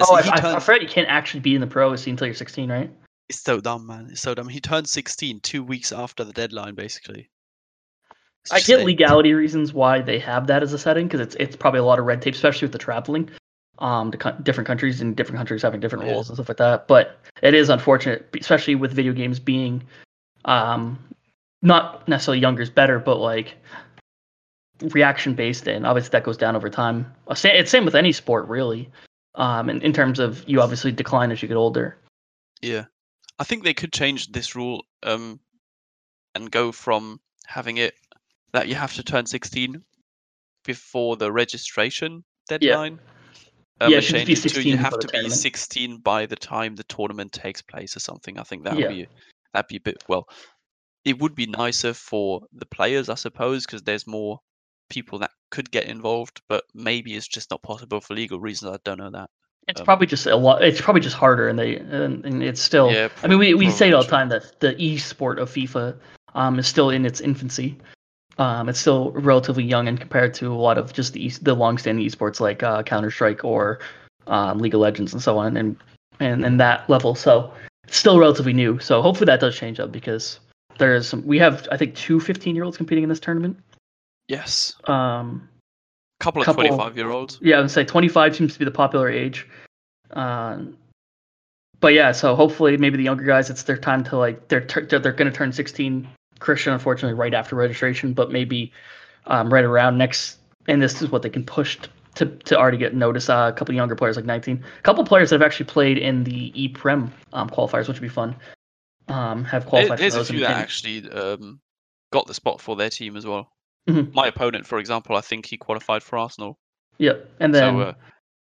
[0.00, 0.44] Oh, I, turns...
[0.44, 2.90] I, I forgot you can't actually be in the pro until you're 16, right?
[3.28, 4.08] It's so dumb, man.
[4.10, 4.48] It's so dumb.
[4.48, 7.30] He turned 16 two weeks after the deadline, basically.
[8.52, 11.80] I get legality reasons why they have that as a setting because it's it's probably
[11.80, 13.30] a lot of red tape, especially with the traveling
[13.78, 16.12] um to co- different countries and different countries having different yeah.
[16.12, 16.86] rules and stuff like that.
[16.86, 19.82] But it is unfortunate, especially with video games being
[20.44, 20.98] um
[21.64, 23.56] not necessarily younger is better, but like
[24.80, 27.12] reaction based, and obviously that goes down over time.
[27.28, 28.90] It's same with any sport, really.
[29.34, 31.98] Um, in, in terms of you obviously decline as you get older.
[32.62, 32.84] Yeah,
[33.38, 35.40] I think they could change this rule um,
[36.36, 37.94] and go from having it
[38.52, 39.82] that you have to turn 16
[40.64, 43.00] before the registration deadline.
[43.80, 46.84] Yeah, um, yeah change it to you have to be 16 by the time the
[46.84, 48.38] tournament takes place or something.
[48.38, 48.88] I think that would yeah.
[48.88, 49.08] be
[49.52, 50.28] that'd be a bit well.
[51.04, 54.40] It would be nicer for the players, I suppose, because there's more
[54.88, 58.74] people that could get involved, but maybe it's just not possible for legal reasons.
[58.74, 59.30] I don't know that.
[59.68, 60.62] It's um, probably just a lot.
[60.62, 62.90] It's probably just harder, and they and, and it's still.
[62.92, 65.96] Yeah, I mean, we, we say it all the time that the e-sport of FIFA
[66.34, 67.78] um, is still in its infancy.
[68.36, 72.04] Um, it's still relatively young and compared to a lot of just the the long-standing
[72.04, 73.78] esports like uh, Counter Strike or
[74.26, 75.76] um, League of Legends and so on, and
[76.20, 77.14] and and that level.
[77.14, 77.52] So
[77.84, 78.78] it's still relatively new.
[78.80, 80.40] So hopefully that does change up because
[80.78, 81.24] there is some.
[81.26, 83.58] We have I think two 15 year olds competing in this tournament.
[84.28, 84.74] Yes.
[84.84, 85.48] Um,
[86.20, 87.38] a couple of couple, 25 year olds.
[87.42, 89.46] Yeah, I would say 25 seems to be the popular age.
[90.12, 90.76] Um,
[91.80, 94.98] but yeah, so hopefully maybe the younger guys, it's their time to like they're they're,
[94.98, 96.08] they're going to turn 16.
[96.40, 98.72] Christian, unfortunately, right after registration, but maybe
[99.26, 100.38] um, right around next.
[100.66, 101.78] And this is what they can push
[102.14, 103.28] to to already get notice.
[103.28, 106.24] Uh, a couple younger players, like 19, a couple players that have actually played in
[106.24, 108.34] the E Prem um, qualifiers, which would be fun.
[109.08, 109.98] Um, have qualified.
[109.98, 111.60] There's a few that actually um,
[112.12, 113.50] got the spot for their team as well.
[113.88, 114.14] Mm-hmm.
[114.14, 116.58] My opponent, for example, I think he qualified for Arsenal.
[116.98, 117.92] Yep, and then so, uh,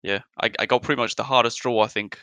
[0.03, 2.19] yeah, I, I got pretty much the hardest draw I think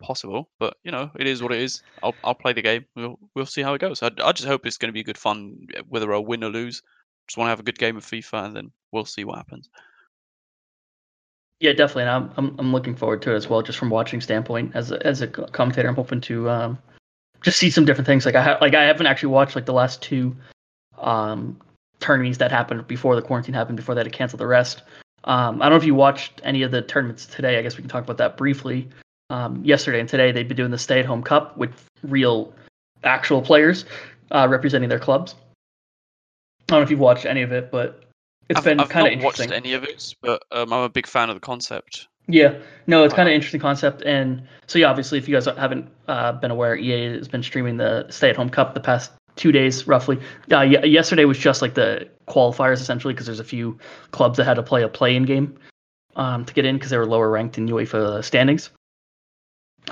[0.00, 1.82] possible, but you know it is what it is.
[2.02, 2.84] I'll I'll play the game.
[2.94, 4.02] We'll we'll see how it goes.
[4.02, 6.82] I, I just hope it's going to be good fun, whether I win or lose.
[7.28, 9.68] Just want to have a good game of FIFA, and then we'll see what happens.
[11.60, 12.04] Yeah, definitely.
[12.04, 14.72] And I'm I'm I'm looking forward to it as well, just from watching standpoint.
[14.74, 16.78] As a, as a commentator, I'm hoping to um,
[17.42, 18.26] just see some different things.
[18.26, 20.36] Like I ha- like I haven't actually watched like the last two
[20.98, 21.58] um
[22.00, 24.82] tournaments that happened before the quarantine happened, before they had to cancel the rest.
[25.24, 27.58] Um, I don't know if you watched any of the tournaments today.
[27.58, 28.88] I guess we can talk about that briefly.
[29.28, 31.70] Um, yesterday and today, they've been doing the stay-at-home cup with
[32.02, 32.52] real,
[33.04, 33.84] actual players
[34.30, 35.34] uh, representing their clubs.
[36.60, 38.04] I don't know if you've watched any of it, but
[38.48, 39.50] it's I've, been kind of interesting.
[39.50, 42.08] watched any of it, but um, I'm a big fan of the concept.
[42.32, 45.46] Yeah, no, it's kind of an interesting concept, and so yeah, obviously, if you guys
[45.46, 49.86] haven't uh, been aware, EA has been streaming the stay-at-home cup the past two days
[49.86, 50.18] roughly.
[50.52, 53.78] Uh, yesterday was just like the qualifiers essentially because there's a few
[54.10, 55.58] clubs that had to play a play-in game
[56.16, 58.70] um, to get in because they were lower ranked in UEFA standings.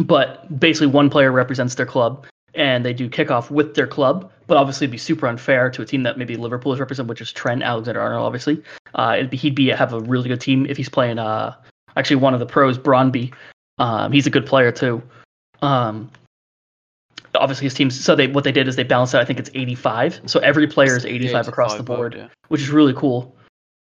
[0.01, 4.31] But basically, one player represents their club, and they do kickoff with their club.
[4.47, 7.21] But obviously, it'd be super unfair to a team that maybe Liverpool is represent, which
[7.21, 8.25] is Trent Alexander-Arnold.
[8.25, 8.63] Obviously,
[8.95, 11.19] uh, be, he'd be have a really good team if he's playing.
[11.19, 11.55] Uh,
[11.97, 13.33] actually, one of the pros, Brøndby.
[13.79, 15.03] Um, he's a good player too.
[15.63, 16.11] Um,
[17.35, 19.51] obviously his teams so they what they did is they balanced out i think it's
[19.55, 22.29] 85 so every player is 85 across the board yeah.
[22.49, 23.35] which is really cool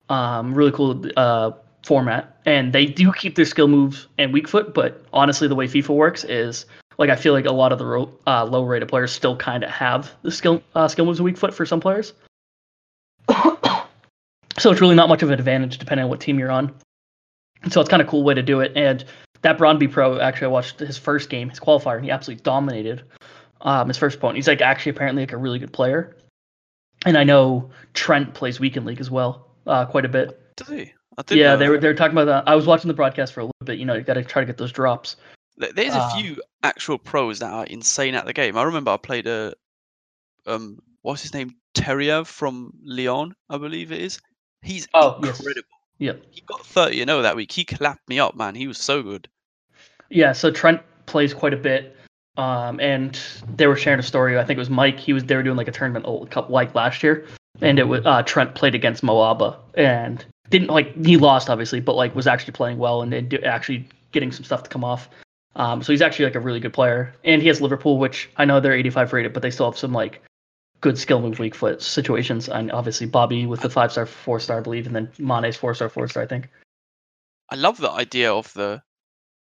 [0.10, 1.52] um really cool uh
[1.86, 5.68] format and they do keep their skill moves and weak foot but honestly the way
[5.68, 6.66] fifa works is
[6.98, 9.70] like i feel like a lot of the uh, low rated players still kind of
[9.70, 12.14] have the skill uh, skill moves and weak foot for some players
[13.30, 16.74] so it's really not much of an advantage depending on what team you're on
[17.70, 19.06] so it's kind of cool way to do it and
[19.42, 23.04] that Brøndby Pro, actually, I watched his first game, his qualifier, and he absolutely dominated
[23.62, 24.38] um, his first opponent.
[24.38, 26.18] He's like actually apparently like a really good player.
[27.06, 30.56] And I know Trent plays weekend league as well, uh, quite a bit.
[30.58, 30.94] Does he?
[31.32, 32.48] Yeah, they were they were talking about that.
[32.48, 33.78] I was watching the broadcast for a little bit.
[33.78, 35.18] You know, you got to try to get those drops.
[35.58, 38.58] There's a uh, few actual pros that are insane at the game.
[38.58, 39.54] I remember I played a
[40.46, 44.22] um what's his name Terrier from Lyon, I believe it is.
[44.62, 45.46] He's oh, incredible.
[45.56, 45.64] Yes.
[46.00, 46.14] Yeah.
[46.32, 47.52] He got 30 and 0 that week.
[47.52, 48.56] He clapped me up, man.
[48.56, 49.28] He was so good.
[50.10, 51.96] Yeah, so Trent plays quite a bit.
[52.38, 53.20] Um, and
[53.58, 54.40] they were sharing a story.
[54.40, 54.98] I think it was Mike.
[54.98, 56.06] He was they were doing like a tournament
[56.50, 57.28] like last year,
[57.60, 61.98] and it was uh, Trent played against MoAuba and didn't like he lost obviously, but
[61.98, 65.10] like was actually playing well and, and actually getting some stuff to come off.
[65.58, 68.46] Um, so he's actually like a really good player, and he has Liverpool, which I
[68.46, 70.22] know they're 85 rated, but they still have some like
[70.82, 72.50] good skill move weak foot situations.
[72.50, 75.74] And obviously Bobby with the five star, four star, I believe, and then Mane's four
[75.74, 76.50] star, four star, I think.
[77.50, 78.82] I love the idea of the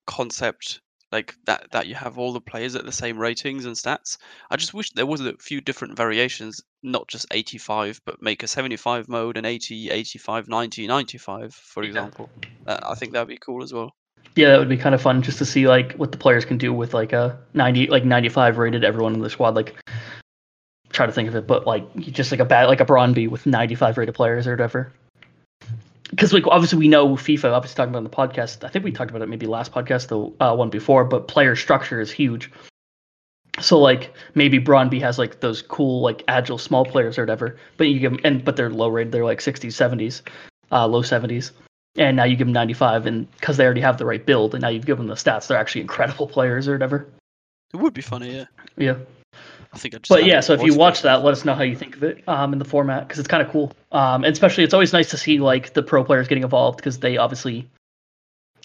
[0.08, 0.82] concept
[1.12, 4.18] like that that you have all the players at the same ratings and stats.
[4.50, 8.48] I just wish there was a few different variations, not just 85, but make a
[8.48, 12.30] 75 mode and 80, 85, 90, 95, for example.
[12.66, 12.74] Yeah.
[12.74, 13.92] Uh, I think that'd be cool as well.
[14.36, 16.58] Yeah, that would be kind of fun just to see like what the players can
[16.58, 19.56] do with like a 90, like 95 rated everyone in the squad.
[19.56, 19.76] Like,
[20.92, 23.46] try to think of it, but like just like a bad like a Brøndby with
[23.46, 24.92] 95 rated players or whatever
[26.12, 27.54] because like obviously we know FIFA.
[27.54, 28.64] Obviously talking about in the podcast.
[28.64, 31.04] I think we talked about it maybe last podcast, the uh, one before.
[31.06, 32.52] But player structure is huge.
[33.60, 37.88] So like maybe Brøndby has like those cool like agile small players or whatever, but
[37.88, 39.12] you give them and but they're low rated.
[39.12, 40.22] They're like 60s, 70s,
[40.72, 41.52] uh, low 70s,
[41.98, 44.62] and now you give them 95, and because they already have the right build, and
[44.62, 47.08] now you've given them the stats, they're actually incredible players or whatever.
[47.74, 48.46] It would be funny, yeah.
[48.78, 48.96] Yeah.
[49.74, 50.10] I think I just.
[50.10, 52.24] But yeah, so if you watch that, let us know how you think of it
[52.28, 53.72] um, in the format because it's kind of cool.
[53.92, 57.00] Um, and especially, it's always nice to see like the pro players getting involved because
[57.00, 57.70] they obviously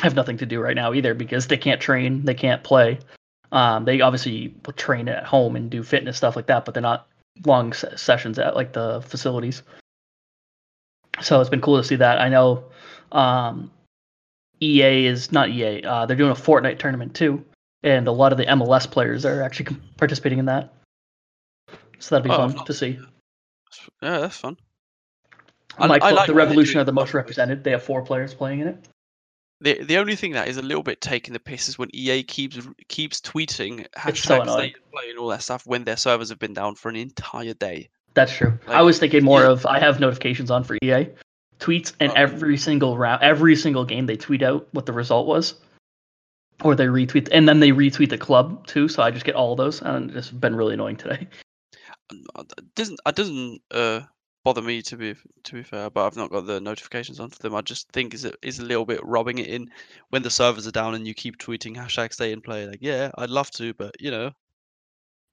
[0.01, 2.99] have nothing to do right now either because they can't train, they can't play.
[3.53, 7.07] Um, they obviously train at home and do fitness stuff like that, but they're not
[7.45, 9.63] long sessions at like the facilities.
[11.21, 12.21] So it's been cool to see that.
[12.21, 12.65] I know
[13.13, 13.71] um,
[14.61, 15.83] EA is not EA.
[15.83, 17.45] Uh, they're doing a Fortnite tournament too,
[17.83, 20.73] and a lot of the MLS players are actually participating in that.
[21.99, 22.99] So that'd be oh, fun to see.
[24.03, 24.57] Yeah, that's fun.
[25.79, 27.63] Like I like the Revolution are the most represented.
[27.63, 28.89] They have four players playing in it.
[29.61, 32.23] The the only thing that is a little bit taking the piss is when EA
[32.23, 36.39] keeps keeps tweeting hashtags so they play and all that stuff when their servers have
[36.39, 37.89] been down for an entire day.
[38.15, 38.59] That's true.
[38.67, 39.51] Like, I was thinking more yeah.
[39.51, 41.09] of I have notifications on for EA
[41.59, 42.15] tweets, and oh.
[42.17, 45.55] every single round, every single game they tweet out what the result was,
[46.63, 48.89] or they retweet, and then they retweet the club too.
[48.89, 51.29] So I just get all those, and it's been really annoying today.
[52.11, 54.01] It doesn't it doesn't uh,
[54.47, 57.41] bother me to be to be fair, but I've not got the notifications on for
[57.41, 57.57] them.
[57.57, 59.71] I just think is it is a little bit rubbing it in
[60.11, 62.65] when the servers are down and you keep tweeting hashtag stay in play.
[62.67, 64.31] Like, yeah, I'd love to, but you know.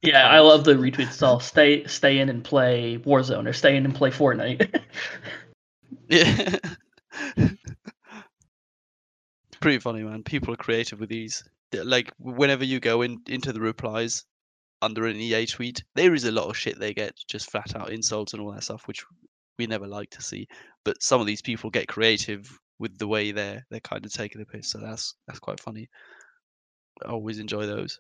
[0.02, 1.22] Yeah, I love the retweets.
[1.28, 4.82] All stay stay in and play Warzone or stay in and play Fortnite.
[6.10, 6.58] yeah.
[9.62, 10.24] Pretty funny, man.
[10.24, 11.44] People are creative with these.
[11.72, 14.26] Like whenever you go in into the replies,
[14.84, 17.92] under an EA tweet, there is a lot of shit they get, just flat out
[17.92, 19.04] insults and all that stuff, which
[19.58, 20.48] we never like to see.
[20.84, 24.40] But some of these people get creative with the way they're they're kind of taking
[24.40, 25.90] the piss, so that's that's quite funny.
[27.04, 28.00] I always enjoy those.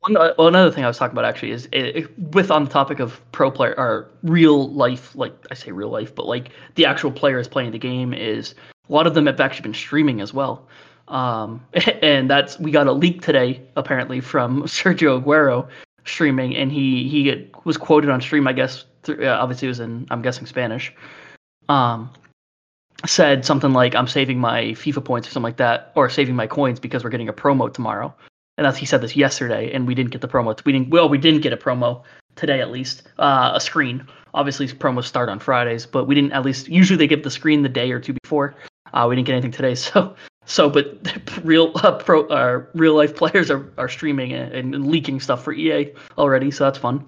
[0.00, 2.64] One, uh, well, another thing I was talking about actually is it, eh, with on
[2.64, 6.50] the topic of pro player or real life, like I say real life, but like
[6.76, 8.54] the actual players playing the game is
[8.88, 10.68] a lot of them have actually been streaming as well.
[11.08, 11.64] Um,
[12.02, 15.68] and that's we got a leak today apparently from Sergio Aguero
[16.04, 18.46] streaming, and he he was quoted on stream.
[18.46, 20.92] I guess through, uh, obviously it was in I'm guessing Spanish.
[21.68, 22.10] Um,
[23.06, 26.46] said something like I'm saving my FIFA points or something like that, or saving my
[26.46, 28.14] coins because we're getting a promo tomorrow.
[28.56, 30.58] And that's he said this yesterday, and we didn't get the promo.
[30.64, 30.90] We didn't.
[30.90, 32.02] Well, we didn't get a promo
[32.34, 33.04] today at least.
[33.18, 34.06] Uh, a screen.
[34.34, 36.32] Obviously, promos start on Fridays, but we didn't.
[36.32, 38.56] At least usually they give the screen the day or two before.
[38.92, 40.16] Uh, we didn't get anything today, so
[40.48, 40.96] so, but
[41.44, 45.52] real uh, pro uh, real life players are, are streaming and, and, leaking stuff for
[45.52, 47.04] EA already, so that's fun.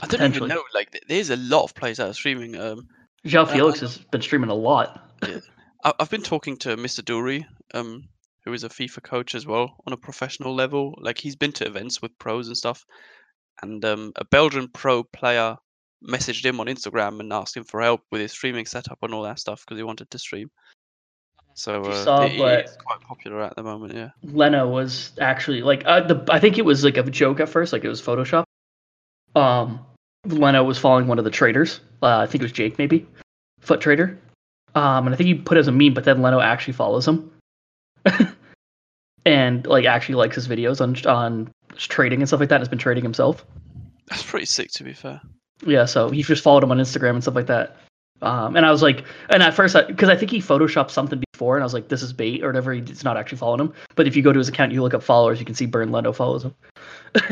[0.00, 0.64] I don't even know.
[0.74, 2.56] Like, there's a lot of players that are streaming.
[2.56, 2.88] Um,
[3.24, 5.00] João uh, Felix has been streaming a lot.
[5.22, 5.38] yeah.
[5.84, 7.02] I, have been talking to Mr.
[7.02, 8.08] Dury, um,
[8.44, 10.98] who is a FIFA coach as well on a professional level.
[10.98, 12.84] Like, he's been to events with pros and stuff.
[13.62, 15.56] And um, a Belgian pro player
[16.04, 19.22] messaged him on Instagram and asked him for help with his streaming setup and all
[19.22, 20.50] that stuff because he wanted to stream.
[21.54, 23.94] So uh, saw, it, it's quite popular at the moment.
[23.94, 24.10] Yeah.
[24.22, 27.72] Leno was actually like uh, the I think it was like a joke at first,
[27.72, 28.44] like it was Photoshop.
[29.34, 29.80] Um,
[30.26, 31.80] Leno was following one of the traders.
[32.02, 33.06] Uh, I think it was Jake, maybe
[33.60, 34.18] foot trader.
[34.74, 37.06] Um, and I think he put it as a meme, but then Leno actually follows
[37.06, 37.30] him,
[39.26, 42.56] and like actually likes his videos on on trading and stuff like that.
[42.56, 43.44] And Has been trading himself.
[44.08, 45.20] That's pretty sick, to be fair.
[45.64, 47.76] Yeah, so he just followed him on Instagram and stuff like that.
[48.22, 51.20] Um, and I was like, and at first, because I, I, think he photoshopped something
[51.32, 52.72] before, and I was like, this is bait or whatever.
[52.72, 53.74] It's not actually following him.
[53.96, 55.90] But if you go to his account, you look up followers, you can see Bernd
[55.90, 56.54] Leno follows him.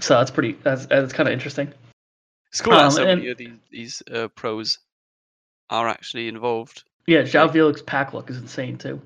[0.00, 0.58] so that's pretty.
[0.62, 1.72] That's that's kind of interesting.
[2.52, 4.78] It's cool um, that so many of these, these uh, pros
[5.70, 6.84] are actually involved.
[7.06, 9.00] Yeah, João Felix pack look is insane too.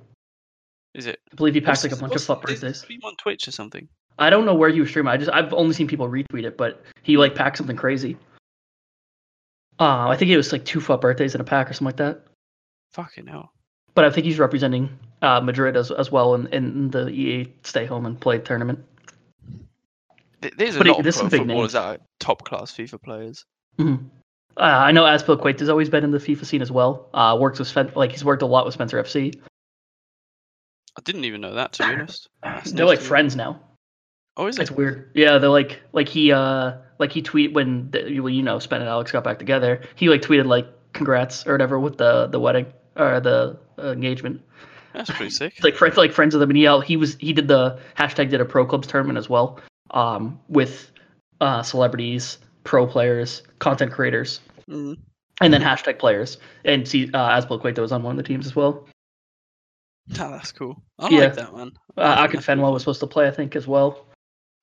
[0.94, 1.20] Is it?
[1.32, 2.80] I believe he packs like a bunch of FUT birthdays.
[2.80, 3.88] Stream on Twitch or something.
[4.18, 5.12] I don't know where he was streaming.
[5.12, 8.16] I just I've only seen people retweet it, but he like packed something crazy.
[9.80, 11.96] Uh, I think it was like two FUT birthdays in a pack or something like
[11.96, 12.26] that.
[12.92, 13.52] Fucking hell.
[13.94, 14.90] But I think he's representing
[15.22, 18.84] uh, Madrid as as well in, in the EA stay home and play tournament.
[20.40, 23.44] There's a but lot it, of footballers that are top class FIFA players.
[23.78, 24.06] Mm-hmm.
[24.56, 27.08] Uh, I know Azpilicueta has always been in the FIFA scene as well.
[27.14, 29.38] Uh, works with Spen- like he's worked a lot with Spencer FC.
[30.96, 32.28] I didn't even know that to be honest.
[32.74, 33.60] They're like friends now.
[34.38, 34.62] Oh, is it?
[34.62, 35.10] It's weird.
[35.14, 38.80] Yeah, they're like like he uh like he tweet when the, well, you know Spen
[38.80, 39.82] and Alex got back together.
[39.96, 44.40] He like tweeted like congrats or whatever with the the wedding or the uh, engagement.
[44.94, 45.54] That's pretty sick.
[45.64, 48.40] like friends like friends of them, and he he was he did the hashtag did
[48.40, 50.92] a pro clubs tournament as well, um with
[51.40, 54.94] uh celebrities, pro players, content creators, mm-hmm.
[55.40, 56.38] and then hashtag players.
[56.64, 58.86] And see, uh, Azpilicueta was on one of the teams as well.
[60.18, 60.80] Oh, that's cool.
[60.98, 61.20] I yeah.
[61.20, 61.72] like that man.
[61.96, 64.07] Uh, Akinfenwa was supposed to play, I think, as well.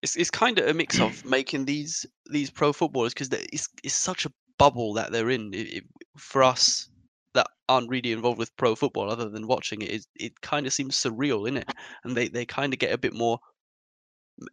[0.05, 3.95] It's it's kind of a mix of making these these pro footballers because it's it's
[3.95, 5.53] such a bubble that they're in.
[5.53, 5.83] It, it,
[6.15, 6.89] for us
[7.33, 10.73] that aren't really involved with pro football, other than watching it, it, it kind of
[10.73, 11.69] seems surreal in it,
[12.03, 13.39] and they they kind of get a bit more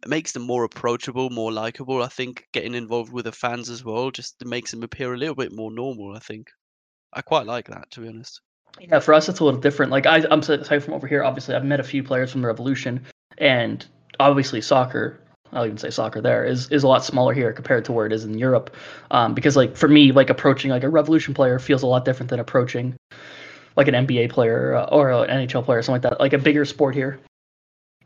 [0.07, 2.01] makes them more approachable, more likable.
[2.01, 5.35] I think getting involved with the fans as well just makes them appear a little
[5.35, 6.15] bit more normal.
[6.15, 6.49] I think
[7.13, 8.41] I quite like that, to be honest.
[8.79, 9.91] Yeah, for us it's a little different.
[9.91, 11.23] Like I, I'm sorry from over here.
[11.23, 13.05] Obviously, I've met a few players from the Revolution,
[13.37, 13.85] and
[14.19, 15.19] obviously soccer.
[15.53, 18.13] I'll even say soccer there is is a lot smaller here compared to where it
[18.13, 18.75] is in Europe.
[19.11, 22.29] Um, because like for me, like approaching like a Revolution player feels a lot different
[22.29, 22.95] than approaching
[23.75, 26.19] like an NBA player uh, or an NHL player, or something like that.
[26.19, 27.19] Like a bigger sport here.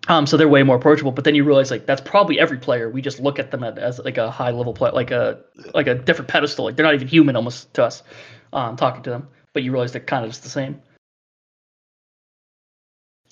[0.07, 1.12] Um, so they're way more approachable.
[1.12, 2.89] But then you realize like that's probably every player.
[2.89, 5.39] We just look at them as like a high level player, like a
[5.73, 6.65] like a different pedestal.
[6.65, 8.03] Like they're not even human almost to us.
[8.53, 10.79] Um, talking to them but you realize they're kind of just the same.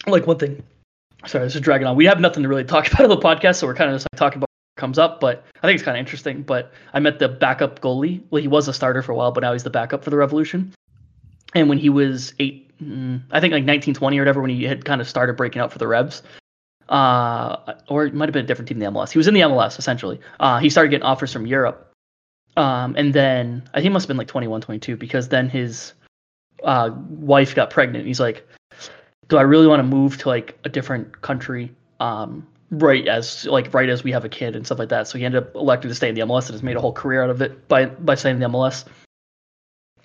[0.08, 0.64] Like one thing,
[1.28, 1.96] sorry, this is dragging on.
[1.96, 4.08] We have nothing to really talk about on the podcast, so we're kind of just
[4.12, 5.20] like talking about what comes up.
[5.20, 6.44] But I think it's kind of interesting.
[6.44, 8.22] But I met the backup goalie.
[8.30, 10.18] Well, he was a starter for a while, but now he's the backup for the
[10.18, 10.74] Revolution.
[11.54, 14.84] And when he was eight, mm, I think like 1920 or whatever, when he had
[14.86, 16.22] kind of started breaking out for the Revs,
[16.90, 19.12] uh, or it might have been a different team in the MLS.
[19.12, 20.20] He was in the MLS essentially.
[20.40, 21.92] Uh, he started getting offers from Europe,
[22.58, 25.94] um, and then I think he must have been like 21, 22 because then his
[26.64, 28.06] uh, wife got pregnant.
[28.06, 28.48] He's like,
[29.28, 31.72] do I really want to move to like a different country?
[32.00, 35.08] Um, right as like right as we have a kid and stuff like that.
[35.08, 36.94] So he ended up electing to stay in the MLS and has made a whole
[36.94, 38.86] career out of it by by staying in the MLS.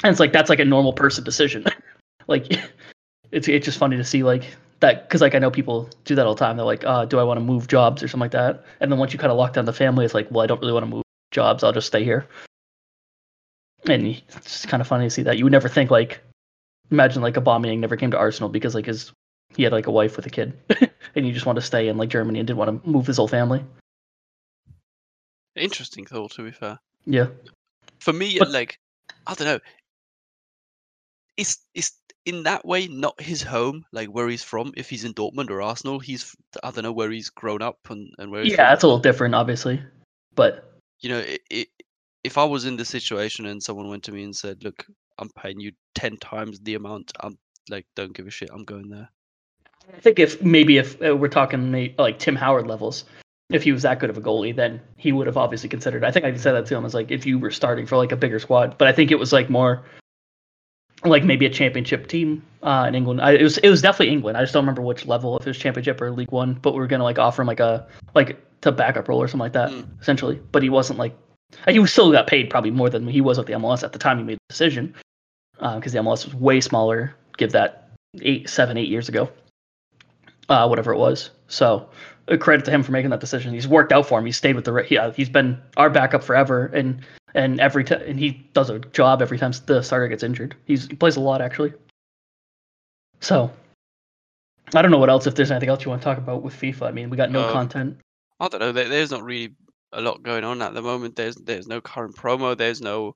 [0.03, 1.65] And it's like that's like a normal person decision.
[2.27, 2.47] like
[3.33, 4.45] it's it's just funny to see like
[4.81, 6.57] that because like I know people do that all the time.
[6.57, 8.65] They're like, uh, do I want to move jobs or something like that?
[8.81, 10.61] And then once you kind of lock down the family, it's like, well, I don't
[10.61, 11.63] really want to move jobs.
[11.63, 12.27] I'll just stay here.
[13.89, 15.39] And it's just kind of funny to see that.
[15.39, 16.21] You would never think like
[16.91, 19.13] imagine like Aubameyang never came to Arsenal because like his
[19.57, 20.59] he had like a wife with a kid,
[21.15, 23.17] and he just wanted to stay in like Germany and didn't want to move his
[23.17, 23.65] whole family.
[25.57, 26.79] Interesting thought, to be fair.
[27.07, 27.27] Yeah.
[27.99, 28.79] For me, but, like
[29.27, 29.59] I don't know,
[31.37, 31.93] it's it's
[32.27, 34.73] in that way not his home, like where he's from.
[34.77, 38.13] If he's in Dortmund or Arsenal, he's I don't know where he's grown up and,
[38.19, 38.45] and where.
[38.45, 39.83] yeah, that's a little different, obviously,
[40.35, 41.69] but you know, it, it,
[42.25, 44.87] if I was in the situation and someone went to me and said, "Look,
[45.21, 47.13] I'm paying you ten times the amount.
[47.21, 48.51] I'm like, don't give a shit.
[48.53, 49.09] I'm going there.
[49.95, 53.05] I think if maybe if uh, we're talking like Tim Howard levels,
[53.51, 56.05] if he was that good of a goalie, then he would have obviously considered.
[56.05, 58.13] I think I said that to him as like if you were starting for like
[58.13, 59.83] a bigger squad, but I think it was like more
[61.05, 63.21] like maybe a championship team uh, in England.
[63.21, 64.37] I, it was it was definitely England.
[64.37, 66.55] I just don't remember which level, if it was championship or League One.
[66.55, 69.41] But we were gonna like offer him like a like to backup role or something
[69.41, 69.87] like that, mm.
[70.01, 70.41] essentially.
[70.53, 71.17] But he wasn't like
[71.69, 73.99] he was still got paid probably more than he was with the MLS at the
[73.99, 74.95] time he made the decision
[75.61, 77.15] because uh, the MLS was way smaller.
[77.37, 77.91] Give that
[78.21, 79.31] eight, seven, eight years ago,
[80.49, 81.31] uh, whatever it was.
[81.49, 81.89] So
[82.39, 83.53] credit to him for making that decision.
[83.53, 84.27] He's worked out for him.
[84.27, 85.13] He's stayed with the yeah.
[85.13, 87.05] He's been our backup forever, and
[87.35, 90.55] and every time and he does a job every time the starter gets injured.
[90.65, 91.73] He's, he plays a lot actually.
[93.21, 93.53] So
[94.75, 95.27] I don't know what else.
[95.27, 97.31] If there's anything else you want to talk about with FIFA, I mean, we got
[97.31, 98.01] no um, content.
[98.39, 98.73] I don't know.
[98.73, 99.55] There's not really
[99.93, 101.17] a lot going on at the moment.
[101.17, 102.57] There's there's no current promo.
[102.57, 103.15] There's no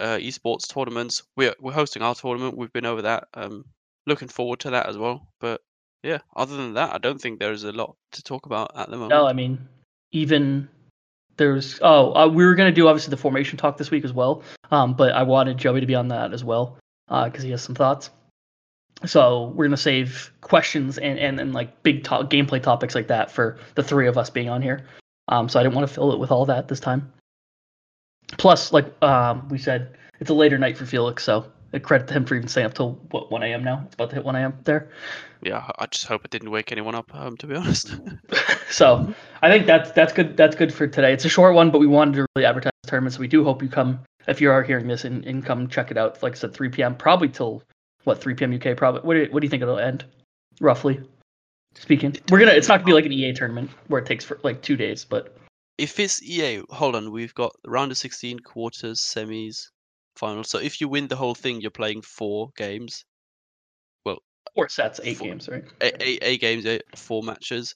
[0.00, 1.22] uh, esports tournaments.
[1.36, 2.56] We're we're hosting our tournament.
[2.56, 3.28] We've been over that.
[3.34, 3.64] Um,
[4.06, 5.28] looking forward to that as well.
[5.40, 5.60] But
[6.02, 8.88] yeah, other than that, I don't think there is a lot to talk about at
[8.88, 9.10] the moment.
[9.10, 9.68] No, I mean,
[10.12, 10.68] even
[11.36, 14.42] there's oh uh, we were gonna do obviously the formation talk this week as well.
[14.70, 16.78] Um, but I wanted Joey to be on that as well
[17.08, 18.10] because uh, he has some thoughts.
[19.06, 23.30] So we're gonna save questions and and, and like big to- gameplay topics like that
[23.30, 24.86] for the three of us being on here.
[25.28, 27.12] Um, so I didn't want to fill it with all that this time.
[28.40, 32.14] Plus, like um, we said, it's a later night for Felix, so I credit to
[32.14, 33.62] him for even staying up till what 1 a.m.
[33.62, 33.82] now.
[33.84, 34.58] It's about to hit 1 a.m.
[34.64, 34.88] there.
[35.42, 37.14] Yeah, I just hope it didn't wake anyone up.
[37.14, 37.94] Um, to be honest.
[38.70, 39.12] so
[39.42, 40.38] I think that's that's good.
[40.38, 41.12] That's good for today.
[41.12, 43.44] It's a short one, but we wanted to really advertise the tournament, so we do
[43.44, 46.22] hope you come if you are hearing this and, and come check it out.
[46.22, 46.96] Like I said, 3 p.m.
[46.96, 47.62] probably till
[48.04, 48.54] what 3 p.m.
[48.54, 48.74] UK.
[48.74, 49.02] Probably.
[49.02, 50.06] What do you, what do you think it'll end?
[50.62, 50.98] Roughly
[51.74, 52.52] speaking, we're gonna.
[52.52, 55.04] It's not gonna be like an EA tournament where it takes for like two days,
[55.04, 55.36] but
[55.80, 59.68] if it's EA, hold on, we've got round of 16, quarters, semis,
[60.14, 60.50] finals.
[60.50, 63.06] So if you win the whole thing, you're playing four games.
[64.04, 64.18] Well,
[64.54, 65.64] four sets, eight four, games, right?
[65.80, 67.74] Eight, eight, eight games, eight, four matches.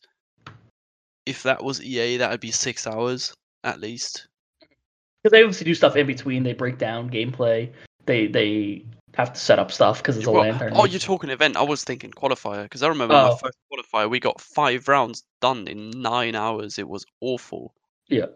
[1.24, 3.34] If that was EA, that would be six hours
[3.64, 4.28] at least.
[4.60, 6.42] Because they obviously do stuff in between.
[6.42, 7.72] They break down gameplay.
[8.04, 8.84] They they
[9.14, 11.56] have to set up stuff because it's a well, LAN Oh, you're talking event.
[11.56, 13.30] I was thinking qualifier because I remember oh.
[13.30, 14.10] my first qualifier.
[14.10, 16.78] We got five rounds done in nine hours.
[16.78, 17.72] It was awful.
[18.08, 18.26] Yeah.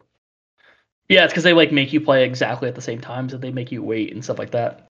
[1.09, 3.51] Yeah, it's because they like make you play exactly at the same times so they
[3.51, 4.87] make you wait and stuff like that.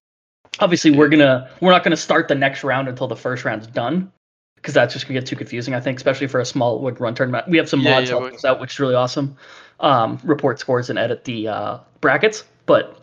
[0.59, 4.11] Obviously, we're gonna we're not gonna start the next round until the first round's done
[4.55, 5.73] because that's just gonna get too confusing.
[5.73, 7.47] I think, especially for a small wood run tournament.
[7.47, 9.37] We have some yeah, mods yeah, helping us out, which is really awesome.
[9.79, 13.01] Um, report scores and edit the uh, brackets, but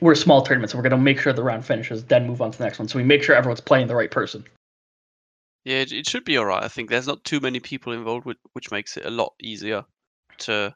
[0.00, 2.50] we're a small tournament, so we're gonna make sure the round finishes, then move on
[2.52, 2.88] to the next one.
[2.88, 4.44] So we make sure everyone's playing the right person.
[5.64, 6.62] Yeah, it, it should be all right.
[6.62, 9.84] I think there's not too many people involved, which makes it a lot easier
[10.38, 10.74] to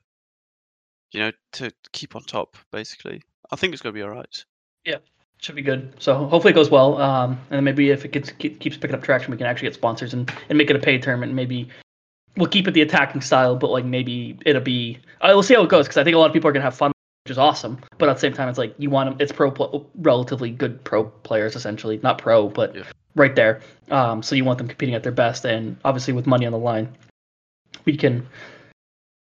[1.12, 3.22] you know to keep on top basically.
[3.50, 4.44] I think it's going to be all right
[4.84, 4.98] yeah
[5.40, 5.94] should be good.
[6.00, 9.02] So hopefully it goes well um, and then maybe if it gets, keeps picking up
[9.02, 11.68] traction we can actually get sponsors and, and make it a paid tournament maybe
[12.36, 15.62] we'll keep it the attacking style but like maybe it'll be uh, we'll see how
[15.62, 16.92] it goes because i think a lot of people are going to have fun
[17.24, 19.86] which is awesome but at the same time it's like you want them it's pro
[19.96, 22.00] relatively good pro players essentially.
[22.02, 22.84] Not pro but yeah.
[23.14, 23.61] right there.
[23.90, 26.59] Um, so you want them competing at their best and obviously with money on the
[26.59, 26.88] line
[27.84, 28.26] we can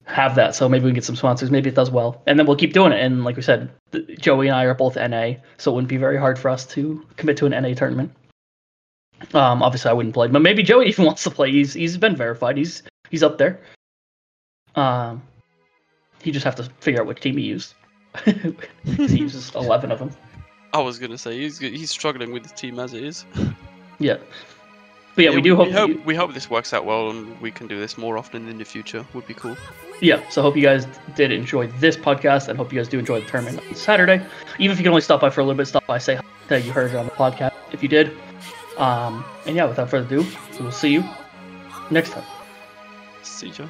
[0.10, 0.56] have that.
[0.56, 1.52] So maybe we can get some sponsors.
[1.52, 3.00] Maybe it does well, and then we'll keep doing it.
[3.00, 3.70] And like we said,
[4.20, 7.06] Joey and I are both NA, so it wouldn't be very hard for us to
[7.16, 8.12] commit to an NA tournament.
[9.34, 11.52] Um, obviously I wouldn't play, but maybe Joey even wants to play.
[11.52, 12.58] He's he's been verified.
[12.58, 13.60] He's he's up there.
[14.76, 15.22] Um,
[16.22, 17.74] he just have to figure out which team he used.
[18.26, 20.12] he uses eleven of them.
[20.74, 23.26] I was gonna say he's he's struggling with the team as it is.
[24.00, 24.18] Yeah.
[25.20, 27.38] But yeah, yeah we do hope we hope, we hope this works out well and
[27.42, 29.06] we can do this more often in the future.
[29.14, 29.58] Would be cool.
[30.00, 33.00] Yeah, so I hope you guys did enjoy this podcast and hope you guys do
[33.00, 34.26] enjoy the tournament on Saturday.
[34.60, 36.64] Even if you can only stop by for a little bit, stop by, say that
[36.64, 38.16] you heard it on the podcast if you did.
[38.78, 40.26] Um, and yeah, without further ado,
[40.58, 41.04] we will see you
[41.92, 42.24] next time.
[43.22, 43.70] See you.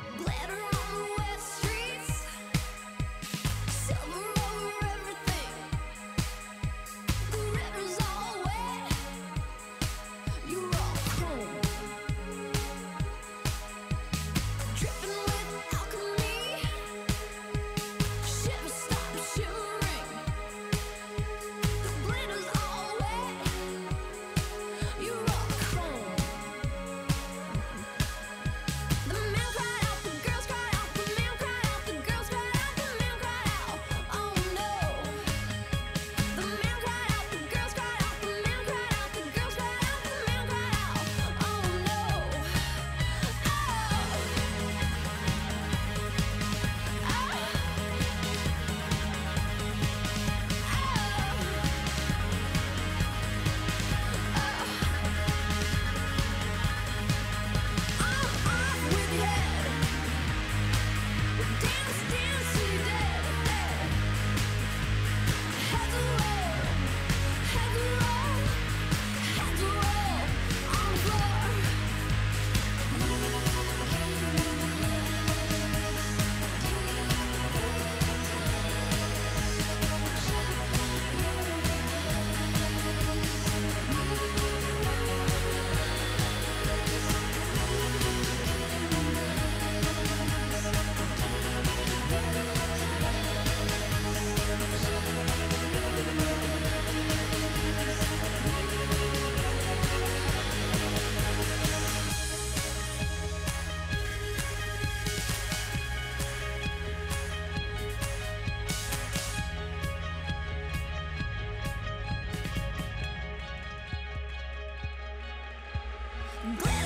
[116.41, 116.78] Bring